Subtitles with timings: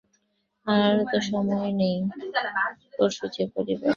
[0.67, 1.99] আর তো সময় নেই–
[2.93, 3.89] পরশু যে রবিবার।